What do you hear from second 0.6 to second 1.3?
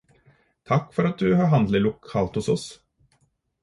Takk for at du